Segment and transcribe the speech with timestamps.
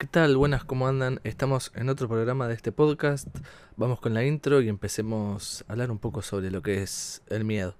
[0.00, 0.36] ¿Qué tal?
[0.36, 1.20] Buenas, ¿cómo andan?
[1.24, 3.26] Estamos en otro programa de este podcast.
[3.76, 7.44] Vamos con la intro y empecemos a hablar un poco sobre lo que es el
[7.44, 7.74] miedo.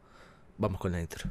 [0.57, 1.31] Vamos con la intro.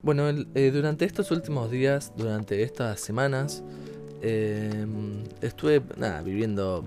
[0.00, 3.62] Bueno, eh, durante estos últimos días, durante estas semanas,
[4.26, 4.86] eh,
[5.42, 6.82] estuve nada, viviendo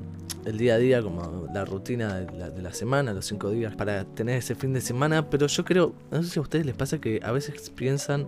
[0.46, 3.76] el día a día como la rutina de la, de la semana, los cinco días,
[3.76, 6.76] para tener ese fin de semana, pero yo creo, no sé si a ustedes les
[6.76, 8.28] pasa que a veces piensan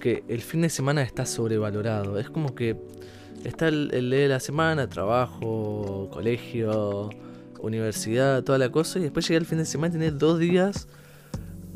[0.00, 2.18] que el fin de semana está sobrevalorado.
[2.18, 2.76] Es como que
[3.44, 7.10] está el, el de la semana, trabajo, colegio,
[7.60, 10.88] universidad, toda la cosa, y después llega el fin de semana y tenés dos días,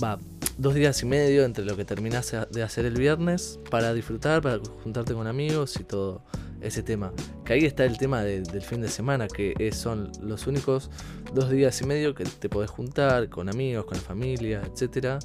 [0.03, 0.19] va,
[0.57, 4.59] dos días y medio entre lo que terminás de hacer el viernes para disfrutar, para
[4.83, 6.23] juntarte con amigos y todo
[6.63, 7.13] ese tema.
[7.45, 10.91] Que ahí está el tema de- del fin de semana, que son los únicos
[11.35, 15.19] dos días y medio que te podés juntar con amigos, con la familia, etcétera,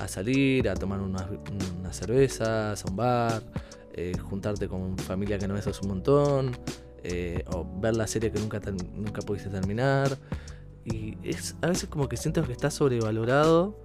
[0.00, 1.26] a salir, a tomar unas,
[1.78, 3.42] unas cervezas, a un bar,
[3.92, 6.56] eh, juntarte con familia que no ves hace un montón,
[7.02, 8.60] eh, o ver la serie que nunca,
[8.94, 10.16] nunca pudiste terminar.
[10.84, 13.78] Y es a veces como que siento que está sobrevalorado,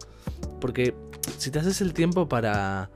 [0.62, 0.96] porque
[1.38, 2.90] si te haces el tiempo para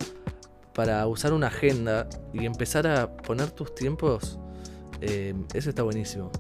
[0.79, 4.39] para usar una agenda y empezar a poner tus tiempos,
[5.01, 6.31] eh, eso está buenísimo.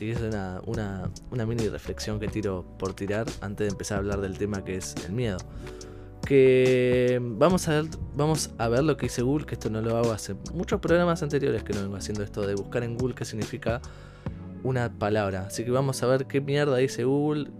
[0.00, 0.18] Y es
[0.64, 1.10] una,
[1.46, 4.94] mini reflexión que tiro por tirar antes de empezar a hablar del tema que es
[5.06, 5.36] el miedo.
[6.24, 7.84] Que vamos a ver,
[8.16, 11.22] vamos a ver lo que dice Google, que esto no lo hago hace muchos programas
[11.22, 13.82] anteriores que no vengo haciendo esto de buscar en Google qué significa
[14.62, 15.48] una palabra.
[15.48, 17.50] Así que vamos a ver qué mierda dice Google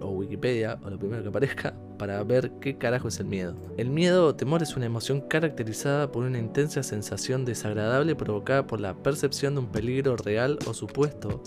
[0.00, 3.54] o Wikipedia o lo primero que aparezca para ver qué carajo es el miedo.
[3.76, 8.80] El miedo o temor es una emoción caracterizada por una intensa sensación desagradable provocada por
[8.80, 11.42] la percepción de un peligro real o supuesto,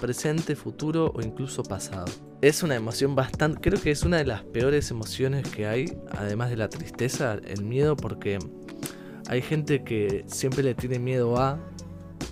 [0.00, 2.06] presente, futuro o incluso pasado.
[2.40, 6.48] Es una emoción bastante, creo que es una de las peores emociones que hay, además
[6.48, 8.38] de la tristeza, el miedo porque
[9.28, 11.60] hay gente que siempre le tiene miedo a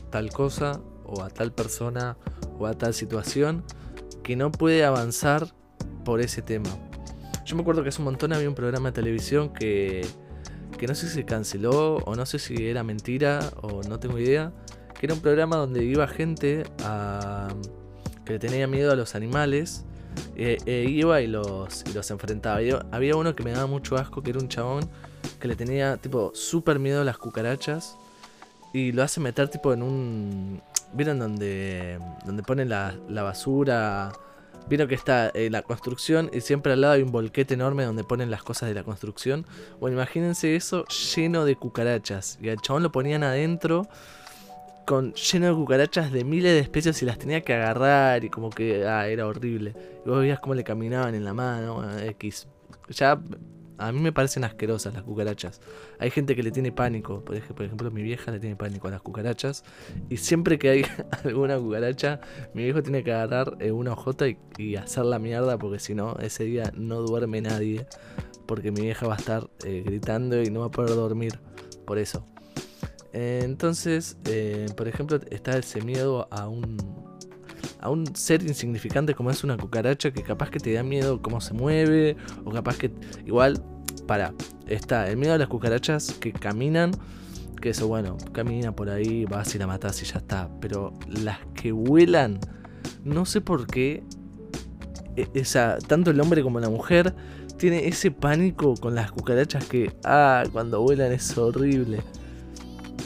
[0.08, 2.16] tal cosa o a tal persona
[2.58, 3.64] o a tal situación
[4.22, 5.48] que no puede avanzar
[6.06, 6.85] por ese tema.
[7.46, 10.04] Yo me acuerdo que hace un montón había un programa de televisión que,
[10.76, 14.18] que no sé si se canceló o no sé si era mentira o no tengo
[14.18, 14.52] idea,
[14.98, 16.64] que era un programa donde iba gente
[18.24, 19.84] que le tenía miedo a los animales
[20.34, 22.60] e, e iba y los, y los enfrentaba.
[22.62, 24.90] Y había uno que me daba mucho asco, que era un chabón
[25.38, 27.96] que le tenía tipo súper miedo a las cucarachas
[28.72, 30.62] y lo hace meter tipo en un...
[30.94, 34.12] ¿Vieron donde, donde ponen la, la basura?
[34.68, 38.02] Vieron que está eh, la construcción y siempre al lado hay un bolquete enorme donde
[38.02, 39.46] ponen las cosas de la construcción.
[39.80, 42.38] Bueno, imagínense eso lleno de cucarachas.
[42.42, 43.88] Y al chabón lo ponían adentro
[44.86, 48.50] con lleno de cucarachas de miles de especies y las tenía que agarrar y como
[48.50, 49.74] que ah, era horrible.
[50.04, 52.48] Y vos veías cómo le caminaban en la mano, bueno, X.
[52.90, 53.20] Ya
[53.78, 55.60] a mí me parecen asquerosas las cucarachas.
[55.98, 57.24] Hay gente que le tiene pánico.
[57.24, 59.64] Por ej- por ejemplo, mi vieja le tiene pánico a las cucarachas.
[60.08, 60.82] Y siempre que hay
[61.24, 62.20] alguna cucaracha,
[62.54, 64.26] mi viejo tiene que agarrar eh, una hojota
[64.58, 65.58] y, hacer la mierda.
[65.58, 67.86] Porque si no, ese día no duerme nadie.
[68.46, 71.38] Porque mi vieja va a estar eh, gritando y no va a poder dormir.
[71.84, 72.26] Por eso.
[73.12, 76.76] Entonces, eh, por ejemplo, está ese miedo a un,
[77.80, 81.40] a un ser insignificante como es una cucaracha que capaz que te da miedo cómo
[81.40, 82.90] se mueve o capaz que
[83.26, 83.62] igual
[84.06, 84.32] para
[84.66, 86.92] está el miedo a las cucarachas que caminan
[87.60, 90.48] que eso bueno camina por ahí vas y la matas y ya está.
[90.60, 92.38] Pero las que vuelan
[93.04, 94.04] no sé por qué
[95.16, 97.14] e- esa tanto el hombre como la mujer
[97.56, 102.02] tiene ese pánico con las cucarachas que ah cuando vuelan es horrible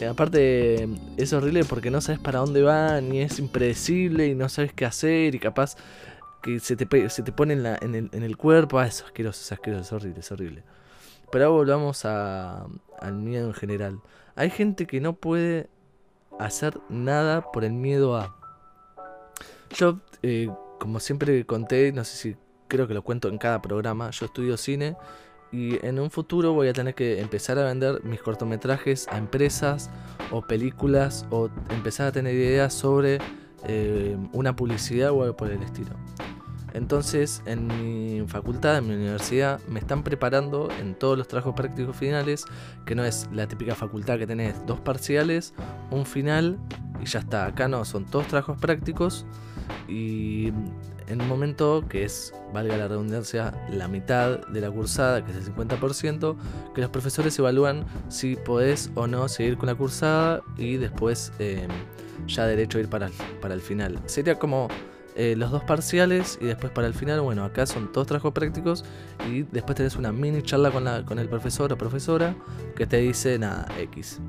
[0.06, 4.72] aparte, es horrible porque no sabes para dónde van y es impredecible y no sabes
[4.72, 5.76] qué hacer y capaz
[6.42, 8.78] que se te, se te pone en, la- en el, en el cuerpo.
[8.78, 10.62] Ah, es asqueroso, es asqueroso, es horrible, es horrible.
[11.30, 12.66] Pero ahora volvamos a-
[12.98, 14.00] al miedo en general.
[14.36, 15.68] Hay gente que no puede
[16.38, 18.34] hacer nada por el miedo a...
[19.76, 22.36] Yo, eh, como siempre conté, no sé si
[22.68, 24.96] creo que lo cuento en cada programa, yo estudio cine
[25.52, 29.90] y en un futuro voy a tener que empezar a vender mis cortometrajes a empresas
[30.30, 33.18] o películas o empezar a tener ideas sobre
[33.66, 35.90] eh, una publicidad o algo por el estilo.
[36.72, 41.96] Entonces en mi facultad, en mi universidad, me están preparando en todos los trabajos prácticos
[41.96, 42.44] finales,
[42.86, 45.52] que no es la típica facultad que tenés dos parciales,
[45.90, 46.58] un final
[47.00, 47.46] y ya está.
[47.46, 49.26] Acá no, son todos trabajos prácticos
[49.88, 50.52] y
[51.10, 55.38] en un momento que es, valga la redundancia, la mitad de la cursada, que es
[55.38, 56.36] el 50%,
[56.72, 61.66] que los profesores evalúan si podés o no seguir con la cursada y después eh,
[62.28, 63.98] ya derecho a ir para el, para el final.
[64.06, 64.68] Sería como
[65.16, 68.84] eh, los dos parciales y después para el final, bueno, acá son todos trabajos prácticos
[69.28, 72.36] y después tenés una mini charla con, la, con el profesor o profesora
[72.76, 74.20] que te dice nada, X.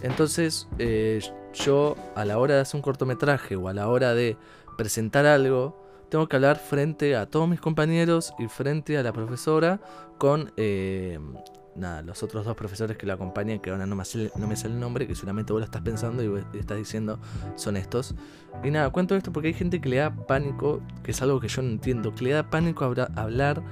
[0.00, 1.20] Entonces, eh,
[1.52, 4.38] yo a la hora de hacer un cortometraje o a la hora de
[4.78, 5.79] presentar algo,
[6.10, 9.80] tengo que hablar frente a todos mis compañeros y frente a la profesora
[10.18, 11.18] con eh,
[11.76, 14.56] nada, los otros dos profesores que lo acompañan, que ahora no me, sale, no me
[14.56, 17.18] sale el nombre, que seguramente vos lo estás pensando y estás diciendo
[17.54, 18.14] son estos.
[18.62, 21.48] Y nada, cuento esto porque hay gente que le da pánico, que es algo que
[21.48, 23.62] yo no entiendo, que le da pánico hablar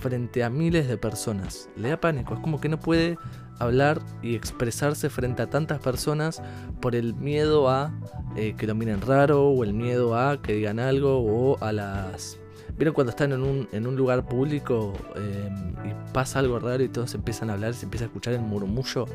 [0.00, 1.68] frente a miles de personas.
[1.76, 3.18] Le da pánico, es como que no puede
[3.58, 6.42] hablar y expresarse frente a tantas personas
[6.80, 7.92] por el miedo a
[8.36, 12.38] eh, que lo miren raro o el miedo a que digan algo o a las
[12.76, 16.88] ¿Vieron cuando están en un, en un lugar público em, y pasa algo raro y
[16.88, 19.06] todos empiezan a hablar, se empieza a escuchar el murmullo?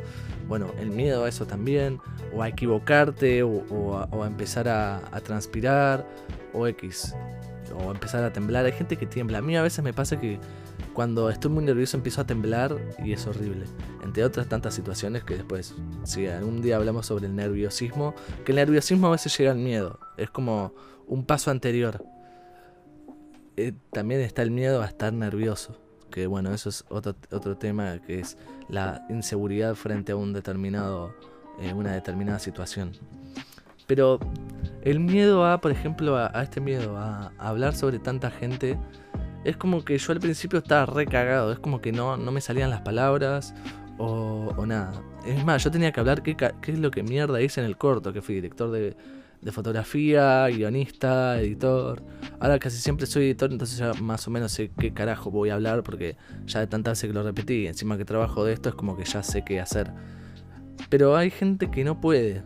[0.47, 1.99] Bueno, el miedo a eso también,
[2.33, 6.07] o a equivocarte, o, a, empezar a, transpirar,
[6.53, 7.13] o X,
[7.77, 8.65] o a empezar a temblar.
[8.65, 9.39] Hay gente que tiembla.
[9.39, 10.39] A mí a veces me pasa que
[10.99, 13.63] cuando estoy muy nervioso empiezo a temblar y es horrible.
[14.03, 15.73] Entre otras tantas situaciones que después,
[16.03, 18.13] si algún día hablamos sobre el nerviosismo,
[18.43, 19.97] que el nerviosismo a veces llega al miedo.
[20.17, 20.73] Es como
[21.07, 22.03] un paso anterior.
[23.55, 25.79] Eh, también está el miedo a estar nervioso.
[26.11, 28.37] Que bueno, eso es otro, otro tema que es
[28.67, 31.15] la inseguridad frente a un determinado,
[31.61, 32.91] eh, una determinada situación.
[33.87, 34.19] Pero
[34.81, 38.77] el miedo a, por ejemplo, a, este miedo a, hablar sobre tanta gente,
[39.43, 42.69] es como que yo al principio estaba recagado, es como que no, no me salían
[42.69, 43.53] las palabras
[43.97, 45.01] o, nada.
[45.25, 47.77] Es más, yo tenía que hablar qué, qué es lo que mierda hice en el
[47.77, 48.95] corto, que fui director de,
[49.41, 52.03] de fotografía, guionista, editor.
[52.39, 55.55] Ahora casi siempre soy editor, entonces ya más o menos sé qué carajo voy a
[55.55, 58.75] hablar porque ya de tantas veces que lo repetí, encima que trabajo de esto es
[58.75, 59.91] como que ya sé qué hacer.
[60.89, 62.43] Pero hay gente que no puede.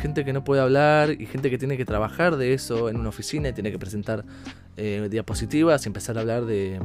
[0.00, 3.08] Gente que no puede hablar y gente que tiene que trabajar de eso en una
[3.08, 4.24] oficina y tiene que presentar
[4.80, 6.80] eh, diapositivas y empezar a hablar de,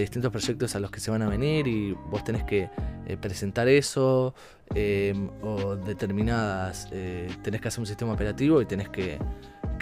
[0.00, 2.70] distintos proyectos a los que se van a venir y vos tenés que
[3.06, 4.34] eh, presentar eso
[4.74, 9.18] em, o determinadas, eh, tenés que hacer un sistema operativo y tenés que,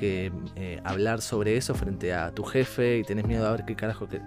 [0.04, 4.08] eh, hablar sobre eso frente a tu jefe y tenés miedo a ver qué carajo
[4.08, 4.20] que,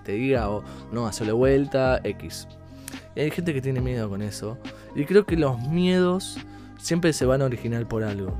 [0.00, 2.48] te diga o no, hacerle vuelta, X.
[3.14, 4.56] Y hay gente que tiene miedo con eso
[4.96, 6.38] y creo que los miedos
[6.78, 8.34] siempre se van a originar por algo.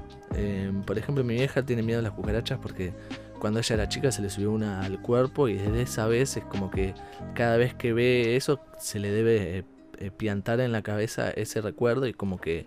[0.86, 2.94] Por ejemplo, mi vieja tiene miedo a las cucarachas porque
[3.40, 6.44] cuando ella era chica se le subió una al cuerpo y desde esa vez es
[6.44, 6.94] como que
[7.34, 9.64] cada vez que ve eso se le debe eh,
[9.98, 12.66] eh, piantar en la cabeza ese recuerdo y como que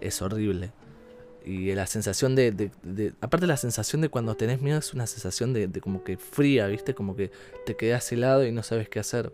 [0.00, 0.72] es horrible.
[1.44, 2.70] Y la sensación de,
[3.22, 6.94] Aparte la sensación de cuando tenés miedo es una sensación de, como que fría, ¿viste?
[6.94, 7.30] Como que
[7.64, 9.32] te quedas helado y no sabes qué hacer.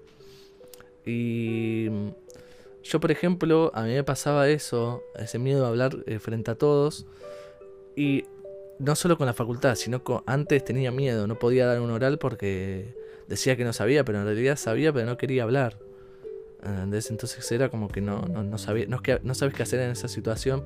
[1.05, 1.89] Y...
[1.91, 2.11] Mm,
[2.85, 6.55] yo, por ejemplo, a mí me pasaba eso, ese miedo a hablar eh, frente a
[6.55, 7.07] todos.
[7.97, 8.25] Y
[8.79, 12.19] no solo con la facultad, sino que antes tenía miedo, no podía dar un oral
[12.19, 12.94] porque
[13.29, 15.79] decía que no sabía, pero en realidad sabía, pero no quería hablar.
[16.65, 20.09] Entonces era como que no, no, no, sabía, no, no sabes qué hacer en esa
[20.09, 20.65] situación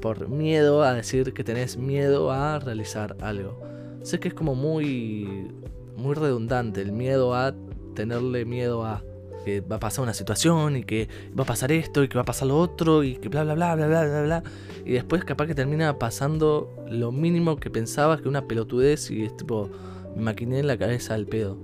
[0.00, 3.60] por miedo a decir que tenés miedo a realizar algo.
[4.02, 5.50] Sé que es como muy,
[5.94, 7.54] muy redundante el miedo a
[7.94, 9.02] tenerle miedo a
[9.46, 11.08] que va a pasar una situación y que
[11.38, 13.54] va a pasar esto y que va a pasar lo otro y que bla bla
[13.54, 14.42] bla bla bla bla bla
[14.84, 19.36] y después capaz que termina pasando lo mínimo que pensabas que una pelotudez y es
[19.36, 19.70] tipo
[20.16, 21.56] me maquiné en la cabeza al pedo.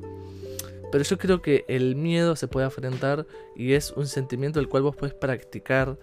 [0.92, 3.26] Pero yo creo que el miedo se puede afrontar
[3.56, 5.98] y es un sentimiento el cual vos puedes practicar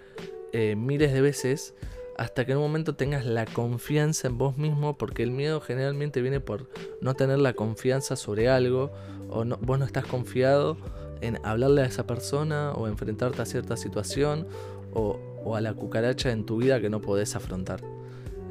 [0.52, 1.76] eh, miles de veces
[2.18, 6.22] hasta que en un momento tengas la confianza en vos mismo, porque el miedo generalmente
[6.22, 6.68] viene por
[7.00, 8.92] no tener la confianza sobre algo,
[9.30, 10.76] o vos no estás confiado
[11.22, 14.48] en hablarle a esa persona, o enfrentarte a cierta situación,
[14.94, 15.20] o,
[15.56, 17.82] a la cucaracha en tu vida que no podés afrontar.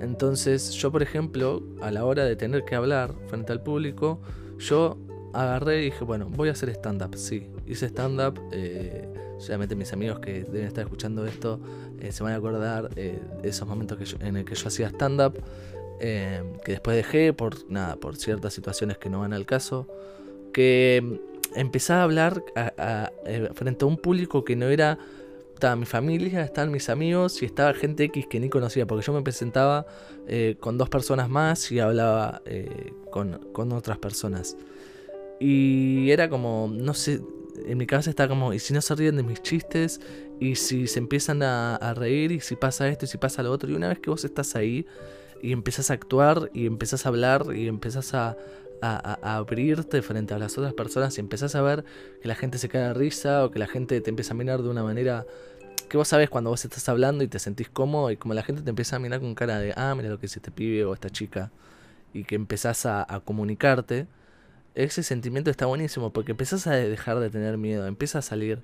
[0.01, 4.21] Entonces yo, por ejemplo, a la hora de tener que hablar frente al público,
[4.59, 4.97] yo
[5.33, 7.49] agarré y dije, bueno, voy a hacer stand-up, sí.
[7.67, 9.09] Hice stand-up, eh,
[9.39, 11.61] solamente mis amigos que deben estar escuchando esto
[12.01, 15.41] eh, se van a acordar eh, de esos momentos en el que yo hacía stand-up,
[16.01, 19.89] que después dejé por, nada, por ciertas situaciones que no van al caso,
[20.53, 21.21] que
[21.55, 22.43] empecé a hablar
[23.55, 24.99] frente a un público que no era
[25.55, 29.13] estaba mi familia, estaban mis amigos y estaba gente X que ni conocía, porque yo
[29.13, 29.87] me presentaba
[30.61, 32.43] con dos personas más y hablaba
[33.11, 34.57] con, con, otras personas.
[35.41, 37.21] Y era como, no sé,
[37.67, 40.01] en mi cabeza está como, ¿y si no se ríen de mis chistes?
[40.41, 42.33] ¿Y si se empiezan a, reír?
[42.33, 43.05] ¿Y si pasa esto?
[43.05, 43.71] ¿Y si pasa lo otro?
[43.71, 44.87] Y una vez que vos estás ahí
[45.43, 48.37] y empiezas a actuar y empiezas a hablar y empiezas a,
[48.83, 51.85] a, abrirte frente a las otras personas y empezás a ver
[52.23, 54.63] que la gente se cae de risa o que la gente te empieza a mirar
[54.63, 55.27] de una manera
[55.89, 58.63] que vos sabes cuando vos estás hablando y te sentís cómodo y como la gente
[58.63, 60.95] te empieza a mirar con cara de, ah, mira lo que es este pibe o
[60.95, 61.51] esta chica.
[62.13, 64.07] y que empezás a, comunicarte,
[64.75, 68.63] ese sentimiento está buenísimo porque empezás a dejar de tener miedo, empieza a salir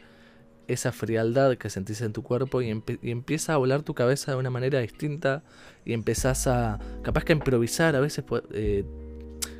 [0.66, 2.70] esa frialdad que sentís en tu cuerpo y,
[3.02, 5.42] empieza a volar tu cabeza de una manera distinta
[5.84, 8.84] y empezás a, capaz que a improvisar, a veces eh,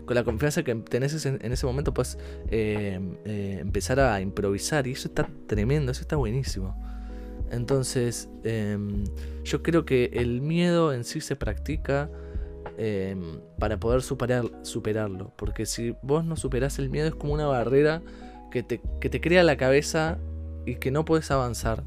[0.05, 2.19] con la confianza que tenés en, ese momento puedes
[2.51, 6.77] eh, eh, empezar a improvisar y eso está tremendo, eso está buenísimo.
[7.51, 9.05] Entonces, em,
[9.45, 12.11] yo creo que el miedo en sí se practica
[12.79, 15.33] em, para poder superar, superarlo.
[15.37, 18.03] Porque si vos no superás el miedo es como una barrera
[18.51, 20.19] que te, que te crea la cabeza
[20.67, 21.85] y que no puedes avanzar.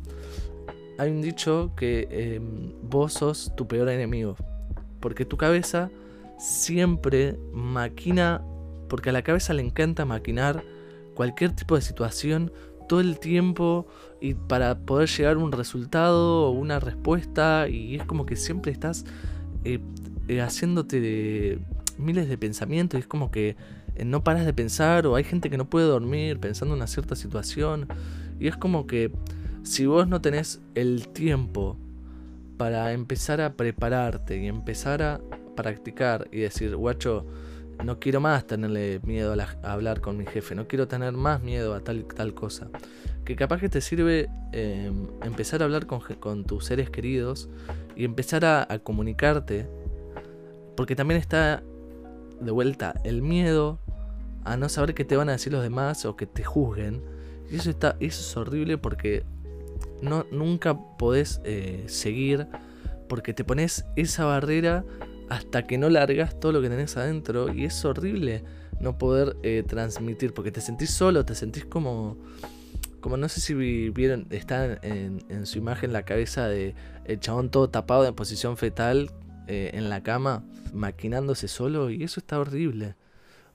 [0.98, 4.36] Hay un dicho que em, vos sos tu peor enemigo.
[5.00, 5.92] Porque tu cabeza
[6.38, 8.42] siempre maquina,
[8.90, 10.64] porque a la cabeza le encanta maquinar
[11.16, 12.52] cualquier tipo de situación
[12.88, 13.88] todo el tiempo
[14.22, 18.72] y para poder llegar a un resultado o una respuesta y es como que siempre
[18.72, 19.06] estás
[19.64, 19.80] eh,
[20.28, 21.60] eh, haciéndote
[21.98, 23.56] miles de pensamientos y es como que
[23.96, 26.88] eh, no paras de pensar o hay gente que no puede dormir pensando en una
[26.88, 27.88] cierta situación
[28.40, 29.12] y es como que
[29.64, 31.78] si vos no tenés el tiempo
[32.58, 35.20] para empezar a prepararte y empezar a
[35.58, 37.26] practicar y decir, guacho,
[37.84, 41.74] no quiero más tenerle miedo a, hablar con mi jefe, no quiero tener más miedo
[41.74, 42.70] a tal tal cosa.
[43.26, 47.50] Que capaz que te sirve em, empezar a hablar con, tus seres queridos
[47.96, 49.68] y empezar a, comunicarte.
[50.78, 51.62] Porque también está
[52.40, 53.80] de vuelta el miedo
[54.46, 57.02] a no saber qué te van a decir los demás o que te juzguen.
[57.52, 59.26] Y eso, está, eso es horrible porque
[60.02, 62.48] no, nunca podés eh, seguir
[63.10, 64.84] porque te pones esa barrera
[65.30, 68.44] hasta que no largas todo lo que tenés adentro y es horrible
[68.80, 72.18] no poder eh, transmitir porque te sentís solo, te sentís como
[73.00, 77.70] como no sé si vieron, está en, su imagen la cabeza de el chabón todo
[77.70, 79.12] tapado en posición fetal
[79.48, 80.44] eh, en la cama,
[80.74, 82.96] maquinándose solo y eso está horrible.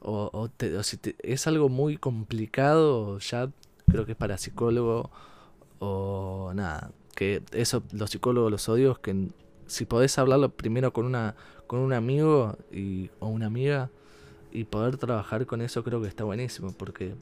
[0.01, 0.49] O,
[0.83, 3.51] si es algo muy complicado, ya
[3.89, 5.11] creo que es para psicólogo
[5.81, 6.91] o nada.
[7.15, 9.29] Que eso, los psicólogos, los odios, que
[9.67, 11.37] si podés hablarlo primero con una
[11.73, 13.89] con un amigo y, o una amiga
[14.53, 17.15] y poder trabajar con eso creo que está buenísimo porque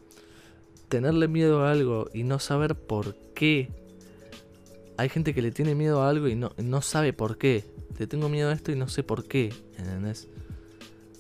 [0.89, 3.69] tenerle miedo a algo y no saber por qué
[4.97, 7.63] hay gente que le tiene miedo a algo y no, no sabe por qué
[7.97, 10.27] le tengo miedo a esto y no sé por qué ¿entendés?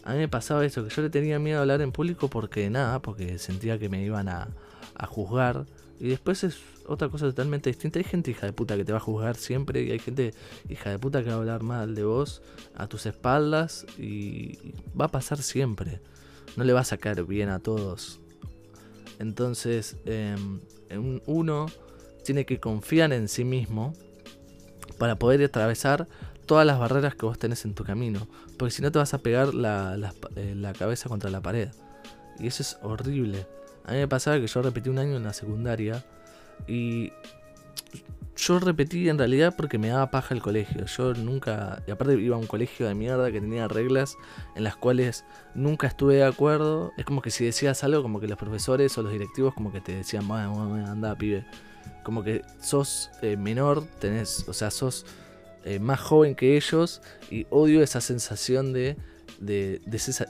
[0.04, 2.70] A mí me pasaba eso que yo le tenía miedo a hablar en público porque
[2.70, 4.48] nada porque sentía que me iban a,
[4.94, 5.66] a juzgar
[6.00, 7.98] y después es otra cosa totalmente distinta.
[7.98, 10.34] Hay gente hija de puta que te va a juzgar siempre y hay gente
[10.68, 12.42] hija de puta que va a hablar mal de vos
[12.74, 16.00] a tus espaldas y va a pasar siempre.
[16.56, 18.18] No le va a sacar bien a todos.
[19.18, 20.60] Entonces, em,
[21.26, 21.66] uno
[22.24, 23.92] tiene que confiar en sí mismo
[24.98, 26.08] para poder atravesar
[26.50, 28.26] todas las barreras que vos tenés en tu camino.
[28.58, 31.68] Porque si no te vas a pegar la, la eh, cabeza contra la pared.
[32.40, 33.46] Y eso es horrible.
[33.84, 36.04] A mí me pasaba que yo repetí un año en la secundaria
[36.66, 37.12] y
[38.36, 40.86] yo repetí en realidad porque me daba paja el colegio.
[40.86, 44.16] Yo nunca, y aparte iba a un colegio de mierda que tenía reglas
[44.56, 46.90] en las cuales nunca estuve de acuerdo.
[46.98, 49.80] Es como que si decías algo, como que los profesores o los directivos como que
[49.80, 51.46] te decían, anda, pibe.
[52.02, 55.06] Como que sos eh, menor, tenés, o sea, sos
[55.64, 58.96] eh, más joven que ellos y odio esa sensación de,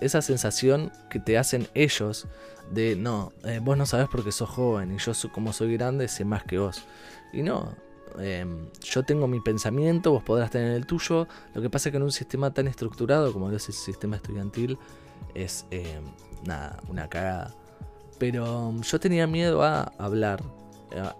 [0.00, 2.26] esa, sensación que te hacen ellos
[2.70, 6.24] de no, eh, vos no sabes porque sos joven y yo como soy grande sé
[6.24, 6.84] más que vos.
[7.32, 7.74] Y no,
[8.18, 11.28] em, yo tengo mi pensamiento, vos podrás tener el tuyo.
[11.54, 14.78] Lo que pasa es que en un sistema tan estructurado como es el sistema estudiantil
[15.34, 16.04] es em,
[16.88, 17.54] una cagada.
[18.18, 20.42] Pero em, yo tenía miedo a hablar,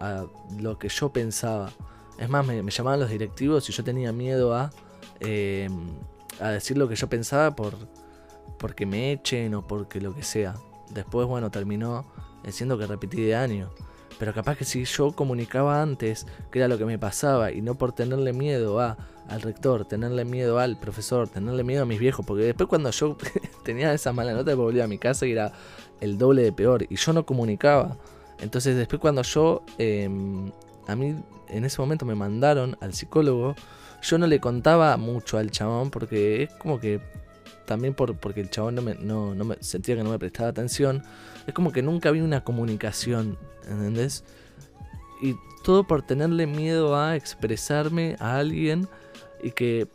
[0.01, 0.27] a,
[0.59, 1.73] lo que yo pensaba.
[2.19, 4.71] Es más, me, llamaban los directivos y yo tenía miedo a,
[6.41, 7.75] a decir lo que yo pensaba por
[8.59, 10.55] porque me echen o porque lo que sea.
[10.91, 12.05] Después, bueno, terminó
[12.49, 13.71] siendo que repetí de año.
[14.19, 17.77] Pero capaz que si yo comunicaba antes que era lo que me pasaba y no
[17.77, 18.99] por tenerle miedo a,
[19.29, 23.17] al rector, tenerle miedo al profesor, tenerle miedo a mis viejos, porque después cuando yo
[23.65, 25.53] tenía esa mala nota volvía a mi casa y era
[26.01, 27.97] el doble de peor y yo no comunicaba.
[28.41, 30.53] Entonces después cuando yo, em,
[30.87, 31.17] a mí
[31.49, 33.55] en ese momento me mandaron al psicólogo,
[34.03, 37.01] yo no le contaba mucho al chabón porque es como que
[37.67, 38.83] también por, porque el chabón no
[39.45, 41.03] me, sentía que no me prestaba atención.
[41.47, 44.25] Es como que nunca había una comunicación, ¿entendés?
[45.23, 48.89] Y todo por tenerle miedo a expresarme a alguien
[49.43, 49.87] y que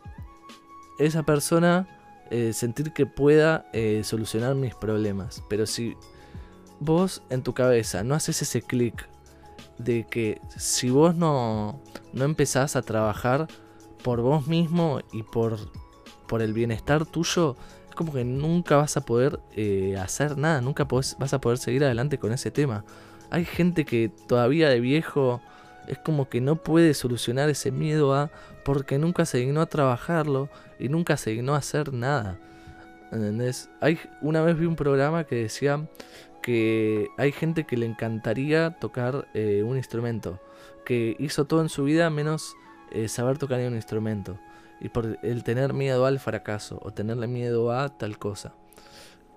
[0.98, 1.86] esa persona
[2.30, 5.42] eh, sentir que pueda eh, solucionar mis problemas.
[5.48, 5.96] Pero si
[6.80, 9.08] vos en tu cabeza no haces ese clic
[9.78, 11.80] de que si vos no,
[12.12, 13.46] no empezás a trabajar
[14.02, 15.58] por vos mismo y por
[16.26, 17.56] por el bienestar tuyo,
[17.94, 22.18] como que nunca vas a poder eh, hacer nada, nunca vas a poder seguir adelante
[22.18, 22.84] con ese tema.
[23.30, 25.40] Hay gente que todavía de viejo
[25.88, 28.30] es como que no puede solucionar ese miedo a
[28.64, 32.38] porque nunca se dignó a trabajarlo y nunca se dignó a hacer nada.
[33.12, 33.70] ¿Entendés?
[33.80, 35.88] Hay, una vez vi un programa que decía
[36.42, 40.40] que hay gente que le encantaría tocar eh, un instrumento,
[40.84, 42.54] que hizo todo en su vida menos
[42.92, 44.38] eh, saber tocar un instrumento,
[44.80, 48.54] y por el tener miedo al fracaso o tenerle miedo a tal cosa.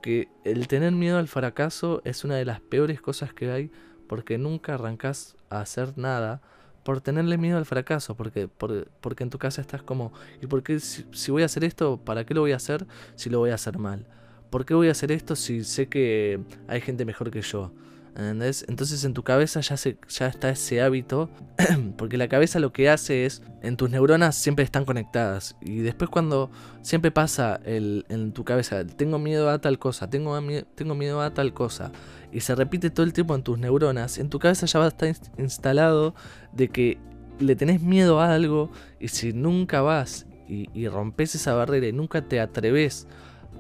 [0.01, 3.71] Que el tener miedo al fracaso es una de las peores cosas que hay
[4.07, 6.41] porque nunca arrancas a hacer nada
[6.83, 10.79] por tenerle miedo al fracaso, porque, porque en tu casa estás como, ¿y por qué
[10.79, 13.51] si, si, voy a hacer esto, para qué lo voy a hacer si lo voy
[13.51, 14.05] a hacer mal?
[14.49, 17.71] ¿Por qué voy a hacer esto si sé que hay gente mejor que yo?
[18.15, 18.65] ¿Entendés?
[18.67, 21.29] Entonces en tu cabeza ya, se, ya está ese hábito,
[21.97, 26.09] porque la cabeza lo que hace es, en tus neuronas siempre están conectadas, y después
[26.09, 26.49] cuando
[26.81, 30.37] siempre pasa el, en tu cabeza, tengo miedo a tal cosa, tengo,
[30.75, 31.91] tengo miedo a tal cosa,
[32.31, 34.89] y se repite todo el tiempo en tus neuronas, en tu cabeza ya va a
[34.89, 36.15] estar instalado
[36.51, 36.97] de que
[37.39, 42.23] le tenés miedo a algo, y si nunca vas y, rompes esa barrera y nunca
[42.23, 43.07] te atreves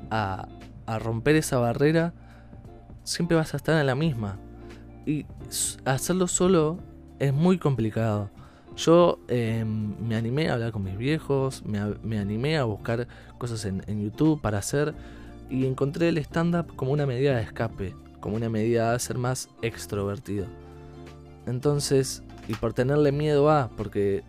[0.09, 0.47] a
[0.99, 2.13] romper esa barrera,
[3.09, 4.37] siempre vas a estar en la misma.
[5.05, 5.25] Y
[5.85, 6.77] hacerlo solo
[7.17, 8.29] es muy complicado.
[8.75, 13.81] Yo em, me animé a hablar con mis viejos, me, animé a buscar cosas en,
[14.01, 14.93] YouTube para hacer
[15.49, 19.49] y encontré el stand-up como una medida de escape, como una medida de ser más
[19.61, 20.45] extrovertido.
[21.47, 24.23] Entonces, y por tenerle miedo a, porque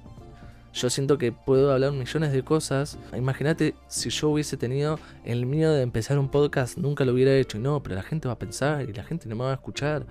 [0.73, 2.99] yo siento que puedo hablar millones de cosas.
[3.17, 7.59] Imagínate si yo hubiese tenido el miedo de empezar un podcast, nunca lo hubiera hecho.
[7.59, 9.55] Y no, pero la gente va a pensar y la gente no me va a
[9.55, 10.07] escuchar.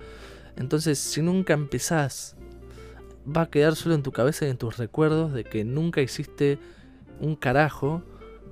[0.56, 2.36] Entonces, si nunca empezás,
[3.24, 6.58] va a quedar solo en tu cabeza y en tus recuerdos de que nunca hiciste
[7.20, 8.02] un carajo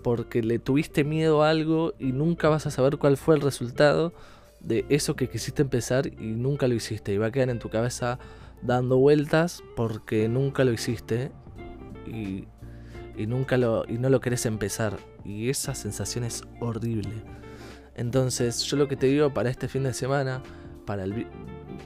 [0.03, 4.15] porque le tuviste miedo a algo y nunca vas a saber cuál fue el resultado
[4.61, 7.13] de eso que quisiste empezar y nunca lo hiciste.
[7.13, 8.19] Y va a quedar en tu cabeza
[8.63, 11.31] dando vueltas porque nunca lo hiciste
[12.09, 12.49] y,
[13.27, 14.97] nunca lo, y no lo querés empezar.
[15.25, 17.23] Y esa sensación es horrible.
[17.95, 20.43] Entonces, yo lo que te digo para este fin de semana,
[20.87, 21.05] para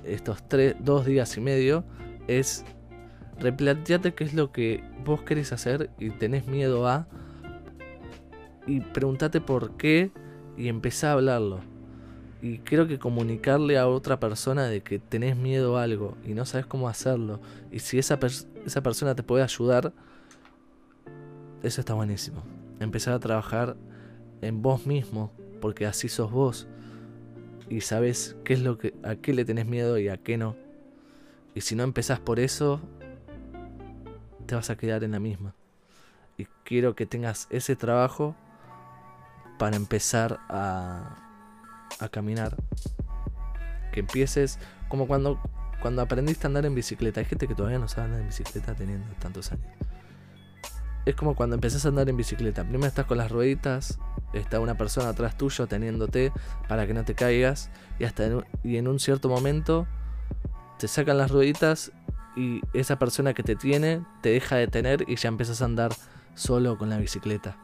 [0.05, 1.85] estos tres, dos días y medio,
[2.29, 2.65] es
[3.41, 7.09] replanteate qué es lo que vos querés hacer y tenés miedo a.
[8.67, 10.13] Y pregúntate por qué
[10.57, 11.61] y empezá a hablarlo.
[12.41, 16.45] Y creo que comunicarle a otra persona de que tenés miedo a algo y no
[16.45, 17.41] sabes cómo hacerlo.
[17.71, 18.19] Y si esa,
[18.67, 19.93] esa persona te puede ayudar,
[21.62, 22.42] eso está buenísimo.
[22.81, 23.77] Empezar a trabajar
[24.40, 26.66] en vos mismo, porque así sos vos.
[27.68, 30.57] Y sabes qué es lo que, a qué le tenés miedo y a qué no.
[31.55, 32.81] Y si no empezás por eso,
[34.46, 35.55] te vas a quedar en la misma.
[36.37, 38.35] Y quiero que tengas ese trabajo
[39.59, 41.16] para empezar a,
[42.01, 42.57] a caminar.
[43.92, 45.40] Que empieces como cuando,
[45.81, 47.20] cuando aprendiste a andar en bicicleta.
[47.20, 49.82] Hay gente que todavía no sabe andar en bicicleta teniendo tantos años
[51.05, 52.62] es como cuando empezás a andar en bicicleta.
[52.62, 53.99] Primero estás con las rueditas,
[54.33, 56.33] está una persona atrás tuyo teniéndote
[56.69, 59.87] para que no te caigas y hasta en un, y en un cierto momento
[60.79, 61.93] te sacan las rueditas
[62.37, 65.93] y esa persona que te tiene te deja de tener y ya empiezas a andar
[66.35, 67.57] solo con la bicicleta.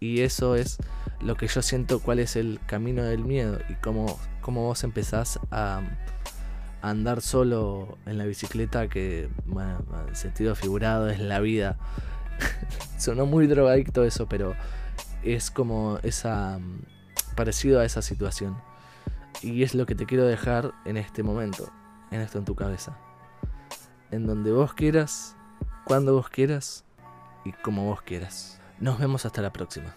[0.00, 0.78] Y eso es
[1.20, 5.38] lo que yo siento cuál es el camino del miedo y cómo, cómo vos empezás
[5.50, 5.80] a,
[6.84, 11.78] andar solo en la bicicleta que, bueno, en sentido figurado es la vida.
[12.98, 14.54] Sonó muy drogadicto eso, pero
[15.22, 16.58] es como esa
[17.34, 18.56] parecido a esa situación.
[19.42, 21.70] Y es lo que te quiero dejar en este momento,
[22.10, 22.96] en esto en tu cabeza.
[24.10, 25.36] En donde vos quieras,
[25.84, 26.84] cuando vos quieras
[27.44, 28.60] y como vos quieras.
[28.80, 29.94] Nos vemos hasta la próxima.